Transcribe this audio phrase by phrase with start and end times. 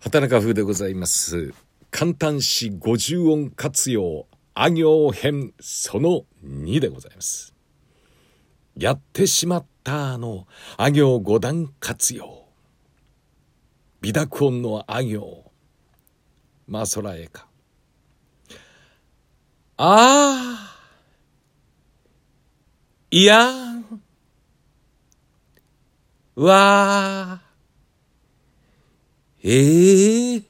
[0.00, 1.52] 畑中風でございます。
[1.90, 7.52] 簡単詞50音活用あ行編その2でございます。
[8.76, 12.44] やってしまったのあ行五段活用。
[14.00, 15.50] 美濁音のあ行。
[16.68, 17.48] まあそらえか。
[19.78, 20.78] ああ
[23.10, 23.52] いや
[26.36, 27.47] わあ
[29.42, 30.44] ええー、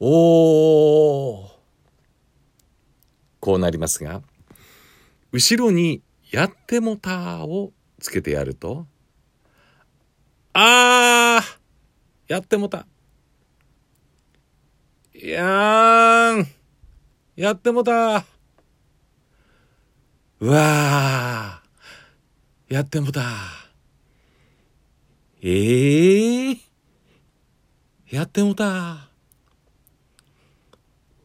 [0.00, 1.56] おー。
[3.40, 4.22] こうなりますが
[5.32, 6.02] 後ろに
[6.32, 8.86] 「やってもた」をつけてやると
[10.54, 12.86] 「あーやってもた」
[15.14, 16.46] 「やーん。
[17.36, 18.24] やってもた」
[20.40, 22.74] うわー。
[22.74, 23.65] やってもた。
[25.48, 26.58] ええー、
[28.10, 29.10] やってもた。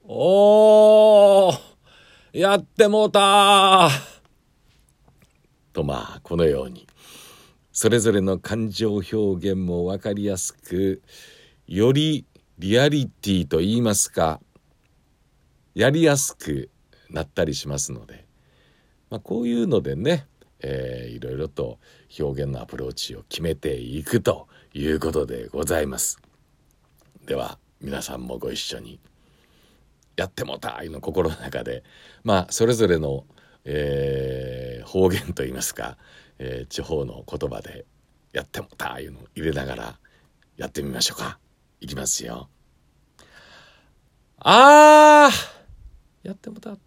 [0.03, 1.59] おー、
[2.31, 3.89] やってもた。
[5.73, 6.85] とまあ、このように、
[7.71, 11.01] それぞれの感情表現もわかりやすく、
[11.65, 12.27] より
[12.59, 14.39] リアリティと言いますか、
[15.73, 16.69] やりやすく
[17.09, 18.27] なったりしますので、
[19.09, 20.27] まあ、こういうのでね、
[20.61, 21.79] えー、いろいろと
[22.19, 26.19] 表現のアプローチを決めていくということでございます。
[27.25, 28.99] では皆さんもご一緒に
[30.15, 31.83] やってもたいの心の中で
[32.23, 33.25] まあそれぞれの、
[33.65, 35.97] えー、方言といいますか、
[36.39, 37.85] えー、地方の言葉で
[38.33, 39.99] やってもたいうのを入れながら
[40.57, 41.39] やってみましょうか。
[41.79, 42.49] いきますよ。
[44.37, 46.77] あーやってもた。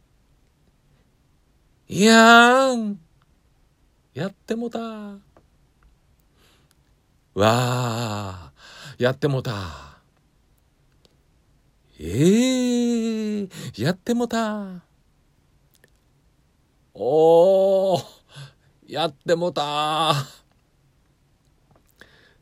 [1.88, 2.96] いやー
[4.14, 4.78] やってもた。
[4.78, 5.18] わ
[7.34, 8.52] あ
[8.96, 9.98] やってもた。
[11.98, 14.84] ええー、やってもた。
[16.94, 18.02] おー
[18.86, 20.14] やってもた。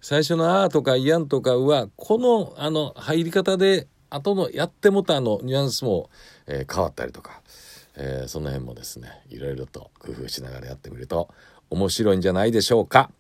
[0.03, 6.11] 最初の「あ」とか「いやん」とかはこのあの入り方で後の「やってもた」のニュアンスも、
[6.47, 7.41] えー、変わったりとか、
[7.97, 11.29] えー、その辺もですねいろいろと工夫しながらやってみると
[11.73, 13.11] 面白いんじゃないでしょうか。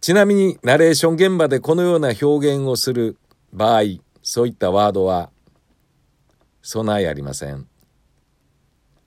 [0.00, 3.18] ちなみにナレーション現場でこのような表現をする
[3.52, 3.82] 場合、
[4.22, 5.30] そういったワードは
[6.62, 7.66] 備えありません。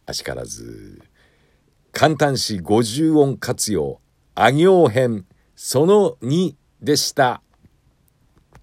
[0.06, 1.02] あしからず。
[1.94, 4.02] 簡単詞50音活用、
[4.36, 5.26] あ行編
[5.56, 7.42] その2でした。